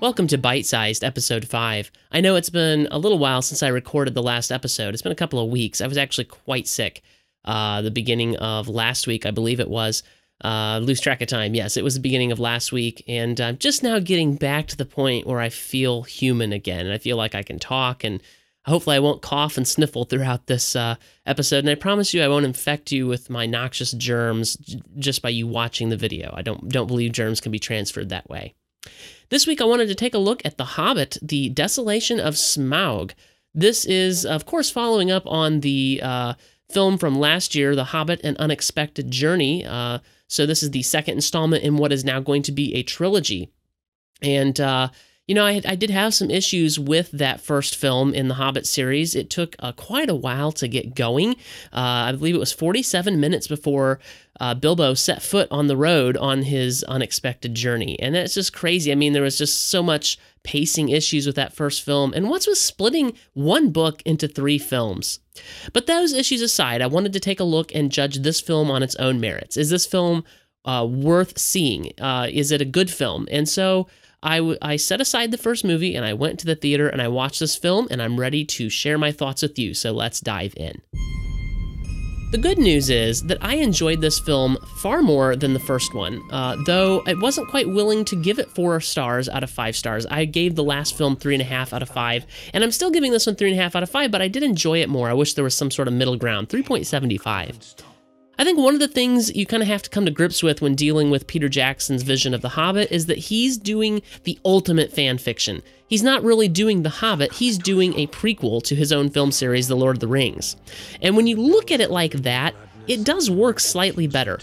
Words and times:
Welcome 0.00 0.28
to 0.28 0.38
Bite 0.38 0.64
Sized, 0.64 1.02
episode 1.02 1.44
5. 1.44 1.90
I 2.12 2.20
know 2.20 2.36
it's 2.36 2.50
been 2.50 2.86
a 2.92 2.98
little 3.00 3.18
while 3.18 3.42
since 3.42 3.64
I 3.64 3.68
recorded 3.68 4.14
the 4.14 4.22
last 4.22 4.52
episode. 4.52 4.94
It's 4.94 5.02
been 5.02 5.10
a 5.10 5.16
couple 5.16 5.40
of 5.40 5.50
weeks. 5.50 5.80
I 5.80 5.88
was 5.88 5.98
actually 5.98 6.26
quite 6.26 6.68
sick 6.68 7.02
uh, 7.44 7.82
the 7.82 7.90
beginning 7.90 8.36
of 8.36 8.68
last 8.68 9.08
week, 9.08 9.26
I 9.26 9.32
believe 9.32 9.58
it 9.58 9.68
was. 9.68 10.04
Uh, 10.44 10.78
lose 10.80 11.00
track 11.00 11.20
of 11.20 11.26
time. 11.26 11.56
Yes, 11.56 11.76
it 11.76 11.82
was 11.82 11.94
the 11.94 12.00
beginning 12.00 12.30
of 12.30 12.38
last 12.38 12.70
week. 12.70 13.02
And 13.08 13.40
I'm 13.40 13.58
just 13.58 13.82
now 13.82 13.98
getting 13.98 14.36
back 14.36 14.68
to 14.68 14.76
the 14.76 14.84
point 14.84 15.26
where 15.26 15.40
I 15.40 15.48
feel 15.48 16.04
human 16.04 16.52
again. 16.52 16.86
And 16.86 16.94
I 16.94 16.98
feel 16.98 17.16
like 17.16 17.34
I 17.34 17.42
can 17.42 17.58
talk 17.58 18.04
and 18.04 18.22
hopefully 18.66 18.94
I 18.94 19.00
won't 19.00 19.20
cough 19.20 19.56
and 19.56 19.66
sniffle 19.68 20.04
throughout 20.04 20.46
this 20.46 20.76
uh, 20.76 20.94
episode. 21.26 21.64
And 21.64 21.70
I 21.70 21.74
promise 21.74 22.14
you 22.14 22.22
I 22.22 22.28
won't 22.28 22.46
infect 22.46 22.92
you 22.92 23.08
with 23.08 23.30
my 23.30 23.46
noxious 23.46 23.90
germs 23.90 24.54
just 24.96 25.22
by 25.22 25.30
you 25.30 25.48
watching 25.48 25.88
the 25.88 25.96
video. 25.96 26.32
I 26.36 26.42
don't, 26.42 26.68
don't 26.68 26.86
believe 26.86 27.10
germs 27.10 27.40
can 27.40 27.50
be 27.50 27.58
transferred 27.58 28.10
that 28.10 28.30
way. 28.30 28.54
This 29.30 29.46
week, 29.46 29.60
I 29.60 29.66
wanted 29.66 29.88
to 29.88 29.94
take 29.94 30.14
a 30.14 30.18
look 30.18 30.40
at 30.46 30.56
The 30.56 30.64
Hobbit, 30.64 31.18
The 31.20 31.50
Desolation 31.50 32.18
of 32.18 32.34
Smaug. 32.34 33.12
This 33.54 33.84
is, 33.84 34.24
of 34.24 34.46
course, 34.46 34.70
following 34.70 35.10
up 35.10 35.26
on 35.26 35.60
the 35.60 36.00
uh, 36.02 36.34
film 36.70 36.96
from 36.96 37.18
last 37.18 37.54
year, 37.54 37.76
The 37.76 37.84
Hobbit 37.84 38.22
An 38.24 38.36
Unexpected 38.38 39.10
Journey. 39.10 39.66
Uh, 39.66 39.98
so, 40.28 40.46
this 40.46 40.62
is 40.62 40.70
the 40.70 40.82
second 40.82 41.16
installment 41.16 41.62
in 41.62 41.76
what 41.76 41.92
is 41.92 42.06
now 42.06 42.20
going 42.20 42.42
to 42.42 42.52
be 42.52 42.74
a 42.74 42.82
trilogy. 42.82 43.52
And, 44.22 44.58
uh, 44.58 44.88
you 45.28 45.34
know, 45.34 45.44
I, 45.44 45.60
I, 45.66 45.74
did 45.74 45.90
have 45.90 46.14
some 46.14 46.30
issues 46.30 46.78
with 46.78 47.10
that 47.10 47.42
first 47.42 47.76
film 47.76 48.14
in 48.14 48.28
the 48.28 48.34
Hobbit 48.34 48.66
series. 48.66 49.14
It 49.14 49.28
took 49.28 49.54
uh, 49.58 49.72
quite 49.72 50.08
a 50.08 50.14
while 50.14 50.52
to 50.52 50.66
get 50.66 50.94
going. 50.94 51.32
Uh, 51.70 52.08
I 52.08 52.12
believe 52.12 52.34
it 52.34 52.38
was 52.38 52.52
47 52.52 53.20
minutes 53.20 53.46
before 53.46 54.00
uh, 54.40 54.54
Bilbo 54.54 54.94
set 54.94 55.20
foot 55.20 55.46
on 55.50 55.66
the 55.66 55.76
road 55.76 56.16
on 56.16 56.42
his 56.42 56.82
unexpected 56.84 57.54
journey. 57.54 58.00
And 58.00 58.14
that's 58.14 58.32
just 58.32 58.54
crazy. 58.54 58.90
I 58.90 58.94
mean, 58.94 59.12
there 59.12 59.22
was 59.22 59.36
just 59.36 59.68
so 59.68 59.82
much 59.82 60.18
pacing 60.44 60.88
issues 60.88 61.26
with 61.26 61.36
that 61.36 61.52
first 61.52 61.82
film. 61.82 62.14
And 62.14 62.30
what's 62.30 62.46
with 62.46 62.56
splitting 62.56 63.12
one 63.34 63.70
book 63.70 64.00
into 64.06 64.28
three 64.28 64.58
films? 64.58 65.20
But 65.74 65.86
those 65.86 66.14
issues 66.14 66.40
aside, 66.40 66.80
I 66.80 66.86
wanted 66.86 67.12
to 67.12 67.20
take 67.20 67.38
a 67.38 67.44
look 67.44 67.74
and 67.74 67.92
judge 67.92 68.16
this 68.16 68.40
film 68.40 68.70
on 68.70 68.82
its 68.82 68.96
own 68.96 69.20
merits. 69.20 69.58
Is 69.58 69.68
this 69.68 69.84
film 69.84 70.24
uh, 70.64 70.86
worth 70.88 71.38
seeing? 71.38 71.92
Uh, 72.00 72.28
is 72.32 72.50
it 72.50 72.62
a 72.62 72.64
good 72.64 72.90
film? 72.90 73.28
And 73.30 73.46
so, 73.46 73.88
I, 74.22 74.38
w- 74.38 74.58
I 74.60 74.76
set 74.76 75.00
aside 75.00 75.30
the 75.30 75.38
first 75.38 75.64
movie 75.64 75.94
and 75.94 76.04
I 76.04 76.12
went 76.12 76.40
to 76.40 76.46
the 76.46 76.56
theater 76.56 76.88
and 76.88 77.00
I 77.00 77.08
watched 77.08 77.40
this 77.40 77.56
film 77.56 77.86
and 77.90 78.02
I'm 78.02 78.18
ready 78.18 78.44
to 78.44 78.68
share 78.68 78.98
my 78.98 79.12
thoughts 79.12 79.42
with 79.42 79.58
you. 79.58 79.74
So 79.74 79.92
let's 79.92 80.20
dive 80.20 80.54
in. 80.56 80.82
The 82.30 82.36
good 82.36 82.58
news 82.58 82.90
is 82.90 83.22
that 83.22 83.38
I 83.40 83.54
enjoyed 83.54 84.02
this 84.02 84.18
film 84.18 84.58
far 84.82 85.00
more 85.00 85.34
than 85.34 85.54
the 85.54 85.60
first 85.60 85.94
one, 85.94 86.20
uh, 86.30 86.56
though 86.66 87.02
I 87.06 87.14
wasn't 87.14 87.48
quite 87.48 87.66
willing 87.70 88.04
to 88.04 88.16
give 88.16 88.38
it 88.38 88.50
four 88.50 88.80
stars 88.80 89.30
out 89.30 89.42
of 89.42 89.50
five 89.50 89.74
stars. 89.74 90.04
I 90.04 90.26
gave 90.26 90.54
the 90.54 90.62
last 90.62 90.94
film 90.94 91.16
three 91.16 91.34
and 91.34 91.40
a 91.40 91.46
half 91.46 91.72
out 91.72 91.80
of 91.80 91.88
five, 91.88 92.26
and 92.52 92.62
I'm 92.62 92.70
still 92.70 92.90
giving 92.90 93.12
this 93.12 93.26
one 93.26 93.34
three 93.34 93.50
and 93.50 93.58
a 93.58 93.62
half 93.62 93.74
out 93.74 93.82
of 93.82 93.88
five, 93.88 94.10
but 94.10 94.20
I 94.20 94.28
did 94.28 94.42
enjoy 94.42 94.82
it 94.82 94.90
more. 94.90 95.08
I 95.08 95.14
wish 95.14 95.32
there 95.34 95.44
was 95.44 95.54
some 95.54 95.70
sort 95.70 95.88
of 95.88 95.94
middle 95.94 96.16
ground 96.16 96.50
3.75. 96.50 97.76
I 98.40 98.44
think 98.44 98.56
one 98.56 98.74
of 98.74 98.78
the 98.78 98.86
things 98.86 99.34
you 99.34 99.46
kind 99.46 99.64
of 99.64 99.68
have 99.68 99.82
to 99.82 99.90
come 99.90 100.04
to 100.04 100.12
grips 100.12 100.44
with 100.44 100.62
when 100.62 100.76
dealing 100.76 101.10
with 101.10 101.26
Peter 101.26 101.48
Jackson's 101.48 102.04
vision 102.04 102.32
of 102.32 102.40
The 102.40 102.50
Hobbit 102.50 102.92
is 102.92 103.06
that 103.06 103.18
he's 103.18 103.58
doing 103.58 104.00
the 104.22 104.38
ultimate 104.44 104.92
fan 104.92 105.18
fiction. 105.18 105.60
He's 105.88 106.04
not 106.04 106.22
really 106.22 106.46
doing 106.46 106.84
The 106.84 106.88
Hobbit, 106.88 107.32
he's 107.32 107.58
doing 107.58 107.98
a 107.98 108.06
prequel 108.06 108.62
to 108.62 108.76
his 108.76 108.92
own 108.92 109.10
film 109.10 109.32
series, 109.32 109.66
The 109.66 109.74
Lord 109.74 109.96
of 109.96 110.00
the 110.00 110.06
Rings. 110.06 110.54
And 111.02 111.16
when 111.16 111.26
you 111.26 111.34
look 111.34 111.72
at 111.72 111.80
it 111.80 111.90
like 111.90 112.12
that, 112.12 112.54
it 112.86 113.02
does 113.02 113.28
work 113.28 113.58
slightly 113.58 114.06
better. 114.06 114.38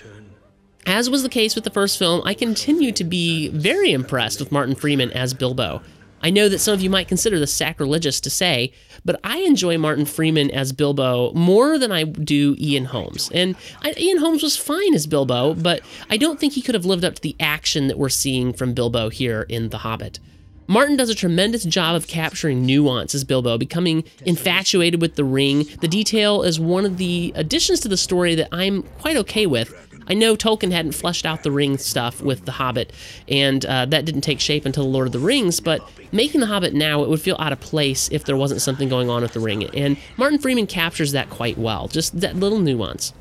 As 0.86 1.10
was 1.10 1.24
the 1.24 1.30
case 1.30 1.56
with 1.56 1.64
the 1.64 1.70
first 1.70 1.98
film, 1.98 2.22
I 2.26 2.34
continue 2.34 2.92
to 2.92 3.04
be 3.06 3.48
very 3.48 3.94
impressed 3.94 4.42
with 4.42 4.52
Martin 4.52 4.76
Freeman 4.76 5.12
as 5.14 5.34
Bilbo. 5.34 5.82
I 6.26 6.32
know 6.32 6.50
that 6.50 6.58
some 6.58 6.74
of 6.74 6.82
you 6.82 6.90
might 6.90 7.08
consider 7.08 7.38
this 7.38 7.54
sacrilegious 7.54 8.20
to 8.22 8.32
say, 8.32 8.74
but 9.06 9.20
I 9.24 9.42
enjoy 9.42 9.78
Martin 9.78 10.06
Freeman 10.06 10.50
as 10.50 10.72
Bilbo 10.72 11.32
more 11.34 11.78
than 11.78 11.92
I 11.92 12.04
do 12.04 12.56
Ian 12.58 12.86
Holmes. 12.86 13.30
And 13.32 13.56
I, 13.84 13.94
Ian 13.96 14.18
Holmes 14.18 14.42
was 14.42 14.58
fine 14.58 14.96
as 14.96 15.06
Bilbo, 15.06 15.54
but 15.54 15.82
I 16.10 16.18
don't 16.18 16.40
think 16.40 16.54
he 16.54 16.64
could 16.64 16.74
have 16.74 16.84
lived 16.84 17.06
up 17.06 17.14
to 17.14 17.22
the 17.22 17.36
action 17.40 17.86
that 17.90 18.00
we're 18.00 18.10
seeing 18.10 18.54
from 18.54 18.74
Bilbo 18.74 19.10
here 19.10 19.46
in 19.50 19.70
The 19.70 19.78
Hobbit. 19.78 20.20
Martin 20.66 20.98
does 20.98 21.12
a 21.12 21.16
tremendous 21.16 21.64
job 21.64 21.96
of 21.96 22.08
capturing 22.08 22.66
nuance 22.66 23.14
as 23.14 23.24
Bilbo, 23.24 23.60
becoming 23.60 24.04
infatuated 24.26 25.00
with 25.02 25.18
the 25.18 25.24
ring. 25.24 25.68
The 25.82 25.88
detail 25.88 26.42
is 26.42 26.60
one 26.60 26.86
of 26.86 26.98
the 26.98 27.34
additions 27.36 27.82
to 27.82 27.88
the 27.88 27.98
story 27.98 28.34
that 28.34 28.50
I'm 28.52 28.82
quite 28.82 29.18
okay 29.18 29.46
with. 29.46 29.85
I 30.08 30.14
know 30.14 30.36
Tolkien 30.36 30.72
hadn't 30.72 30.94
fleshed 30.94 31.26
out 31.26 31.44
the 31.44 31.52
ring 31.52 31.78
stuff 31.78 32.22
with 32.22 32.46
The 32.46 32.54
Hobbit, 32.54 32.94
and 33.28 33.66
uh, 33.66 33.86
that 33.86 34.06
didn't 34.06 34.22
take 34.22 34.40
shape 34.40 34.66
until 34.66 34.84
The 34.84 34.90
Lord 34.90 35.08
of 35.08 35.14
the 35.14 35.20
Rings, 35.20 35.60
but 35.60 35.82
making 36.12 36.42
The 36.42 36.48
Hobbit 36.48 36.74
now, 36.74 37.04
it 37.04 37.10
would 37.10 37.22
feel 37.22 37.38
out 37.40 37.52
of 37.52 37.60
place 37.60 38.10
if 38.12 38.26
there 38.26 38.38
wasn't 38.38 38.62
something 38.62 38.90
going 38.90 39.10
on 39.10 39.22
with 39.22 39.34
the 39.34 39.40
ring. 39.40 39.64
And 39.76 39.98
Martin 40.18 40.40
Freeman 40.40 40.68
captures 40.68 41.12
that 41.14 41.30
quite 41.30 41.58
well, 41.58 41.88
just 41.88 42.20
that 42.20 42.36
little 42.36 42.60
nuance. 42.60 43.14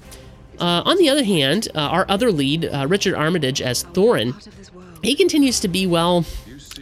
Uh, 0.60 0.82
on 0.84 0.96
the 0.98 1.08
other 1.08 1.24
hand, 1.24 1.68
uh, 1.74 1.80
our 1.80 2.06
other 2.08 2.30
lead, 2.30 2.66
uh, 2.66 2.86
Richard 2.88 3.14
Armitage 3.14 3.60
as 3.60 3.84
Thorin, 3.84 4.34
he 5.02 5.14
continues 5.14 5.60
to 5.60 5.68
be, 5.68 5.86
well, 5.86 6.24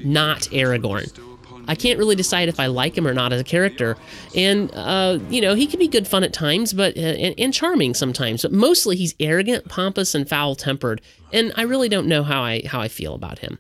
not 0.05 0.41
Aragorn. 0.53 1.11
I 1.73 1.75
can't 1.75 1.99
really 1.99 2.15
decide 2.15 2.51
if 2.51 2.61
I 2.61 2.67
like 2.67 2.99
him 2.99 3.09
or 3.09 3.15
not 3.15 3.33
as 3.33 3.41
a 3.41 3.45
character. 3.45 3.97
And, 4.37 4.71
uh, 4.75 5.19
you 5.31 5.41
know, 5.41 5.55
he 5.55 5.67
can 5.67 5.79
be 5.79 5.89
good 5.89 6.07
fun 6.07 6.23
at 6.23 6.35
times, 6.35 6.75
but 6.75 6.99
uh, 6.99 7.01
and, 7.01 7.35
and, 7.39 7.55
charming 7.55 7.95
sometimes. 7.95 8.43
But 8.43 8.53
mostly 8.53 8.95
he's 8.95 9.15
arrogant, 9.19 9.71
pompous, 9.71 10.15
and 10.15 10.29
foul 10.29 10.55
tempered. 10.55 11.01
And 11.33 11.51
I 11.57 11.63
really 11.63 11.89
don't 11.89 12.07
know 12.09 12.25
how 12.25 12.43
I 12.43 12.61
how 12.67 12.83
I 12.83 12.89
feel 12.89 13.15
about 13.15 13.39
him. 13.39 13.59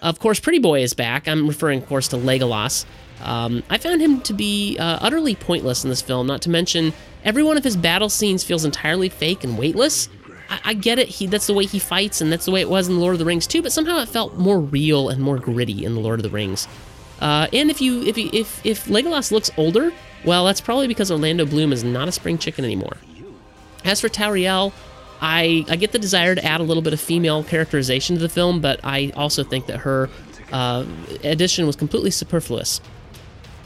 Of 0.00 0.20
course, 0.20 0.38
Pretty 0.38 0.60
Boy 0.60 0.80
is 0.82 0.94
back. 0.94 1.26
I'm 1.26 1.48
referring, 1.48 1.82
of 1.82 1.88
course, 1.88 2.06
to 2.08 2.16
Legolas. 2.16 2.84
Um, 3.20 3.64
I 3.68 3.78
found 3.78 4.00
him 4.00 4.20
to 4.20 4.32
be 4.32 4.76
uh, 4.78 5.00
utterly 5.00 5.34
pointless 5.34 5.82
in 5.82 5.90
this 5.90 6.00
film. 6.00 6.28
Not 6.28 6.42
to 6.42 6.50
mention, 6.50 6.92
every 7.24 7.42
one 7.42 7.56
of 7.56 7.64
his 7.64 7.76
battle 7.76 8.08
scenes 8.08 8.44
feels 8.44 8.64
entirely 8.64 9.08
fake 9.08 9.42
and 9.42 9.58
weightless. 9.58 10.08
I, 10.48 10.60
I 10.66 10.74
get 10.74 11.00
it. 11.00 11.08
He 11.08 11.26
that's 11.26 11.48
the 11.48 11.54
way 11.54 11.64
he 11.64 11.80
fights, 11.80 12.20
and 12.20 12.30
that's 12.30 12.44
the 12.44 12.52
way 12.52 12.60
it 12.60 12.70
was 12.70 12.86
in 12.86 12.94
the 12.94 13.00
Lord 13.00 13.14
of 13.14 13.18
the 13.18 13.24
Rings 13.24 13.48
too. 13.48 13.60
But 13.60 13.72
somehow 13.72 13.98
it 13.98 14.08
felt 14.08 14.36
more 14.36 14.60
real 14.60 15.08
and 15.08 15.20
more 15.20 15.38
gritty 15.38 15.84
in 15.84 15.96
the 15.96 16.00
Lord 16.00 16.20
of 16.20 16.22
the 16.22 16.30
Rings. 16.30 16.68
Uh, 17.20 17.48
and 17.52 17.70
if 17.70 17.80
you 17.80 18.02
if 18.02 18.16
you, 18.16 18.30
if 18.32 18.64
if 18.64 18.86
Legolas 18.86 19.32
looks 19.32 19.50
older, 19.56 19.92
well, 20.24 20.44
that's 20.44 20.60
probably 20.60 20.86
because 20.86 21.10
Orlando 21.10 21.44
Bloom 21.44 21.72
is 21.72 21.84
not 21.84 22.08
a 22.08 22.12
spring 22.12 22.38
chicken 22.38 22.64
anymore. 22.64 22.96
As 23.84 24.00
for 24.00 24.08
Tauriel, 24.08 24.72
I 25.20 25.64
I 25.68 25.76
get 25.76 25.92
the 25.92 25.98
desire 25.98 26.34
to 26.34 26.44
add 26.44 26.60
a 26.60 26.64
little 26.64 26.82
bit 26.82 26.92
of 26.92 27.00
female 27.00 27.42
characterization 27.44 28.16
to 28.16 28.22
the 28.22 28.28
film, 28.28 28.60
but 28.60 28.80
I 28.84 29.12
also 29.16 29.42
think 29.42 29.66
that 29.66 29.78
her 29.78 30.08
uh, 30.52 30.84
addition 31.24 31.66
was 31.66 31.76
completely 31.76 32.10
superfluous. 32.10 32.80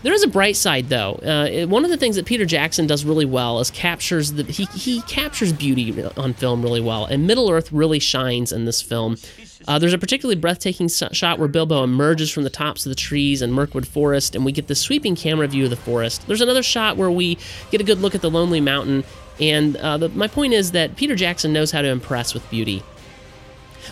There 0.03 0.13
is 0.13 0.25
a 0.25 0.29
bright 0.29 0.57
side, 0.57 0.89
though. 0.89 1.13
Uh, 1.15 1.67
one 1.67 1.85
of 1.85 1.91
the 1.91 1.97
things 1.97 2.17
that 2.17 2.27
Peter 2.27 2.45
Jackson 2.45 2.89
does 2.89 3.05
really 3.05 3.25
well 3.25 3.61
is 3.61 3.71
captures 3.71 4.33
the 4.33 4.43
he 4.45 4.65
he 4.75 5.01
captures 5.03 5.53
beauty 5.53 6.03
on 6.17 6.35
film 6.35 6.63
really 6.63 6.81
well, 6.81 7.05
and 7.05 7.27
Middle 7.27 7.51
Earth 7.51 7.71
really 7.71 8.01
shines 8.01 8.51
in 8.51 8.65
this 8.65 8.83
film. 8.83 9.17
Uh, 9.69 9.79
there's 9.79 9.93
a 9.93 9.99
particularly 9.99 10.39
breathtaking 10.41 10.89
shot 10.89 11.39
where 11.39 11.49
Bilbo 11.49 11.85
emerges 11.85 12.31
from 12.31 12.45
the 12.45 12.51
tops 12.51 12.85
of 12.85 12.91
the 12.91 12.97
trees 12.97 13.43
in 13.43 13.53
Mirkwood 13.53 13.87
Forest, 13.87 14.35
and 14.35 14.45
we 14.45 14.53
get 14.53 14.67
this 14.67 14.81
sweeping 14.81 15.15
camera 15.15 15.47
view 15.47 15.65
of 15.65 15.71
the 15.71 15.77
forest. 15.77 16.27
There's 16.27 16.41
another 16.41 16.63
shot 16.63 16.97
where 16.97 17.11
we 17.11 17.39
get 17.71 17.81
a 17.81 17.85
good 17.85 18.01
look 18.01 18.15
at 18.15 18.23
the 18.23 18.31
Lonely 18.31 18.61
Mountain, 18.61 19.05
and 19.41 19.77
uh, 19.77 19.99
the, 19.99 20.09
my 20.11 20.29
point 20.29 20.53
is 20.53 20.73
that 20.73 20.97
Peter 20.97 21.15
Jackson 21.15 21.53
knows 21.53 21.71
how 21.71 21.83
to 21.83 21.89
impress 21.89 22.35
with 22.35 22.49
beauty. 22.51 22.83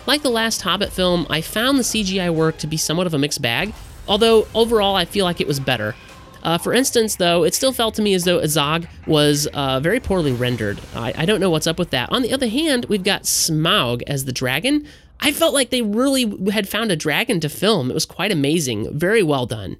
Like 0.05 0.21
the 0.21 0.29
last 0.29 0.61
Hobbit 0.61 0.91
film, 0.91 1.27
I 1.29 1.41
found 1.41 1.77
the 1.77 1.83
CGI 1.83 2.33
work 2.33 2.57
to 2.59 2.67
be 2.67 2.77
somewhat 2.77 3.07
of 3.07 3.13
a 3.13 3.17
mixed 3.17 3.41
bag, 3.41 3.73
although 4.07 4.47
overall 4.53 4.95
I 4.95 5.05
feel 5.05 5.25
like 5.25 5.41
it 5.41 5.47
was 5.47 5.59
better. 5.59 5.95
Uh, 6.43 6.57
for 6.57 6.73
instance, 6.73 7.17
though, 7.17 7.43
it 7.43 7.53
still 7.53 7.71
felt 7.71 7.95
to 7.95 8.01
me 8.01 8.13
as 8.13 8.23
though 8.23 8.39
Azog 8.39 8.87
was 9.05 9.47
uh, 9.47 9.79
very 9.79 9.99
poorly 9.99 10.31
rendered. 10.31 10.79
I, 10.95 11.13
I, 11.15 11.25
don't 11.25 11.39
know 11.39 11.51
what's 11.51 11.67
up 11.67 11.77
with 11.77 11.91
that. 11.91 12.11
On 12.11 12.23
the 12.23 12.33
other 12.33 12.47
hand, 12.47 12.85
we've 12.85 13.03
got 13.03 13.23
Smaug 13.23 14.01
as 14.07 14.25
the 14.25 14.31
dragon. 14.31 14.87
I 15.21 15.31
felt 15.31 15.53
like 15.53 15.69
they 15.69 15.81
really 15.81 16.51
had 16.51 16.67
found 16.67 16.91
a 16.91 16.95
dragon 16.95 17.39
to 17.41 17.49
film. 17.49 17.91
It 17.91 17.93
was 17.93 18.05
quite 18.05 18.31
amazing, 18.31 18.97
very 18.97 19.23
well 19.23 19.45
done. 19.45 19.77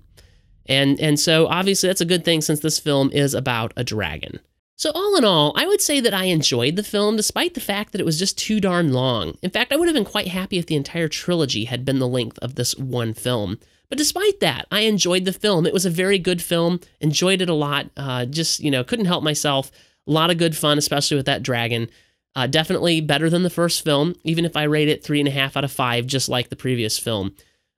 And 0.68 1.00
and 1.00 1.20
so 1.20 1.48
obviously 1.48 1.88
that's 1.88 2.02
a 2.02 2.06
good 2.06 2.24
thing 2.24 2.42
since 2.42 2.60
this 2.60 2.80
film 2.80 3.12
is 3.12 3.34
about 3.34 3.74
a 3.76 3.84
dragon. 3.84 4.40
So 4.76 4.92
all 4.96 5.16
in 5.16 5.26
all, 5.26 5.54
I 5.56 5.68
would 5.68 5.82
say 5.82 6.00
that 6.00 6.14
I 6.14 6.26
enjoyed 6.26 6.76
the 6.76 6.84
film 6.84 7.16
despite 7.16 7.54
the 7.54 7.60
fact 7.60 7.92
that 7.92 8.02
it 8.02 8.06
was 8.06 8.18
just 8.18 8.38
too 8.38 8.60
darn 8.60 8.94
long. 8.94 9.38
In 9.44 9.52
fact, 9.52 9.72
I 9.72 9.76
would 9.76 9.88
have 9.88 9.94
been 9.94 10.06
quite 10.06 10.30
happy 10.30 10.58
if 10.58 10.66
the 10.66 10.76
entire 10.76 11.08
trilogy 11.08 11.66
had 11.66 11.86
been 11.86 12.00
the 12.00 12.08
length 12.08 12.40
of 12.40 12.56
this 12.56 12.76
one 12.76 13.14
film. 13.14 13.60
But 13.90 13.98
despite 13.98 14.40
that, 14.40 14.68
I 14.72 14.82
enjoyed 14.82 15.26
the 15.26 15.34
film. 15.34 15.68
It 15.68 15.74
was 15.74 15.86
a 15.86 15.92
very 15.92 16.18
good 16.18 16.42
film. 16.42 16.80
Enjoyed 17.00 17.42
it 17.42 17.50
a 17.50 17.54
lot. 17.54 17.92
Uh, 17.98 18.26
just 18.26 18.60
you 18.60 18.72
know, 18.72 18.84
couldn't 18.84 19.06
help 19.06 19.24
myself. 19.24 19.70
A 20.08 20.12
lot 20.12 20.32
of 20.32 20.38
good 20.38 20.58
fun, 20.58 20.78
especially 20.78 21.18
with 21.18 21.26
that 21.28 21.44
dragon. 21.44 21.90
Uh, 22.36 22.48
definitely 22.48 23.02
better 23.02 23.30
than 23.30 23.44
the 23.44 23.50
first 23.50 23.84
film, 23.84 24.16
even 24.24 24.46
if 24.46 24.56
I 24.56 24.64
rate 24.64 24.88
it 24.88 25.04
three 25.04 25.20
and 25.20 25.28
a 25.28 25.32
half 25.32 25.58
out 25.58 25.66
of 25.66 25.72
five, 25.72 26.06
just 26.08 26.30
like 26.30 26.50
the 26.50 26.56
previous 26.56 26.98
film. 26.98 27.36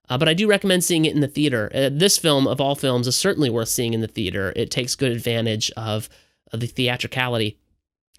Uh, 0.10 0.18
but 0.18 0.30
I 0.30 0.34
do 0.34 0.48
recommend 0.48 0.84
seeing 0.84 1.06
it 1.06 1.16
in 1.16 1.22
the 1.22 1.28
theater. 1.28 1.72
Uh, 1.74 1.90
this 1.92 2.18
film, 2.18 2.46
of 2.46 2.62
all 2.62 2.76
films, 2.76 3.08
is 3.08 3.16
certainly 3.16 3.50
worth 3.50 3.70
seeing 3.70 3.94
in 3.94 4.02
the 4.02 4.08
theater. 4.08 4.54
It 4.56 4.70
takes 4.70 4.96
good 4.96 5.12
advantage 5.12 5.72
of, 5.72 6.08
of 6.52 6.60
the 6.60 6.68
theatricality. 6.68 7.58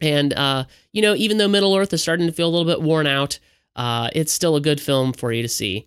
And, 0.01 0.33
uh, 0.33 0.65
you 0.93 1.03
know, 1.03 1.15
even 1.15 1.39
though 1.39 1.47
Middle 1.47 1.77
Earth 1.77 1.93
is 1.93 2.03
starting 2.03 2.27
to 2.27 2.33
feel 2.33 2.49
a 2.49 2.55
little 2.55 2.67
bit 2.67 2.83
worn 2.83 3.07
out, 3.07 3.39
uh, 3.77 4.09
it's 4.13 4.33
still 4.33 4.57
a 4.57 4.61
good 4.61 4.81
film 4.81 5.13
for 5.13 5.33
you 5.33 5.43
to 5.43 5.49
see. 5.49 5.87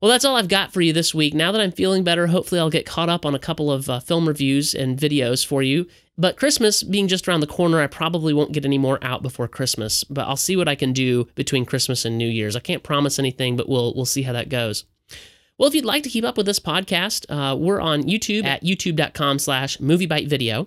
Well, 0.00 0.10
that's 0.10 0.24
all 0.24 0.36
I've 0.36 0.48
got 0.48 0.72
for 0.72 0.80
you 0.80 0.92
this 0.92 1.14
week. 1.14 1.32
Now 1.32 1.52
that 1.52 1.60
I'm 1.60 1.72
feeling 1.72 2.04
better, 2.04 2.26
hopefully 2.26 2.60
I'll 2.60 2.70
get 2.70 2.86
caught 2.86 3.08
up 3.08 3.24
on 3.24 3.34
a 3.34 3.38
couple 3.38 3.70
of 3.70 3.88
uh, 3.88 4.00
film 4.00 4.28
reviews 4.28 4.74
and 4.74 4.98
videos 4.98 5.46
for 5.46 5.62
you. 5.62 5.86
But 6.18 6.36
Christmas 6.36 6.82
being 6.82 7.08
just 7.08 7.26
around 7.26 7.40
the 7.40 7.46
corner, 7.46 7.80
I 7.80 7.86
probably 7.86 8.34
won't 8.34 8.52
get 8.52 8.64
any 8.64 8.78
more 8.78 8.98
out 9.02 9.22
before 9.22 9.48
Christmas. 9.48 10.04
But 10.04 10.26
I'll 10.28 10.36
see 10.36 10.56
what 10.56 10.68
I 10.68 10.74
can 10.74 10.92
do 10.92 11.26
between 11.34 11.64
Christmas 11.64 12.04
and 12.04 12.18
New 12.18 12.28
Year's. 12.28 12.54
I 12.54 12.60
can't 12.60 12.82
promise 12.82 13.18
anything, 13.18 13.56
but 13.56 13.68
we'll 13.68 13.94
we'll 13.94 14.04
see 14.04 14.22
how 14.22 14.32
that 14.32 14.48
goes. 14.48 14.84
Well, 15.58 15.68
if 15.68 15.74
you'd 15.74 15.84
like 15.84 16.02
to 16.02 16.08
keep 16.08 16.24
up 16.24 16.36
with 16.36 16.46
this 16.46 16.58
podcast, 16.58 17.26
uh, 17.28 17.56
we're 17.56 17.80
on 17.80 18.02
YouTube 18.02 18.44
at 18.44 18.62
youtube.com 18.62 19.38
slash 19.38 19.78
moviebitevideo. 19.78 20.66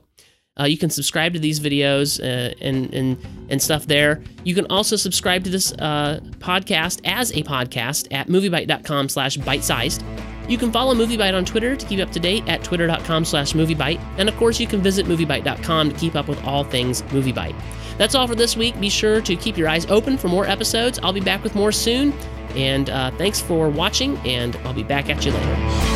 Uh, 0.58 0.64
you 0.64 0.78
can 0.78 0.90
subscribe 0.90 1.34
to 1.34 1.40
these 1.40 1.60
videos 1.60 2.20
uh, 2.22 2.54
and, 2.62 2.94
and, 2.94 3.18
and 3.50 3.62
stuff 3.62 3.88
there. 3.88 4.24
You 4.46 4.56
can 4.56 4.66
also 4.70 4.96
subscribe 4.96 5.44
to 5.44 5.50
this 5.50 5.74
uh, 5.74 6.22
podcast 6.40 7.02
as 7.04 7.32
a 7.34 7.44
podcast 7.44 8.08
at 8.12 8.28
moviebite.com 8.28 9.10
slash 9.10 9.36
bite-sized. 9.38 10.02
You 10.48 10.58
can 10.58 10.72
follow 10.72 10.94
MovieBite 10.94 11.36
on 11.36 11.46
Twitter 11.46 11.76
to 11.76 11.86
keep 11.86 12.00
up 12.00 12.12
to 12.12 12.20
date 12.20 12.48
at 12.48 12.64
twitter.com 12.64 13.26
slash 13.26 13.54
moviebite. 13.54 14.00
And 14.18 14.30
of 14.30 14.36
course, 14.38 14.60
you 14.60 14.68
can 14.68 14.82
visit 14.82 15.06
moviebite.com 15.06 15.92
to 15.92 15.96
keep 15.98 16.16
up 16.16 16.28
with 16.28 16.44
all 16.44 16.64
things 16.64 17.02
MovieBite. 17.04 17.56
That's 17.98 18.16
all 18.16 18.28
for 18.28 18.36
this 18.36 18.58
week. 18.58 18.80
Be 18.80 18.90
sure 18.90 19.22
to 19.22 19.36
keep 19.36 19.58
your 19.58 19.70
eyes 19.70 19.86
open 19.88 20.18
for 20.18 20.28
more 20.28 20.46
episodes. 20.46 21.00
I'll 21.02 21.14
be 21.14 21.22
back 21.22 21.44
with 21.44 21.56
more 21.56 21.72
soon. 21.72 22.14
And 22.56 22.90
uh, 22.90 23.12
thanks 23.12 23.42
for 23.42 23.70
watching, 23.70 24.18
and 24.20 24.56
I'll 24.64 24.74
be 24.74 24.84
back 24.84 25.10
at 25.10 25.26
you 25.26 25.32
later. 25.32 25.95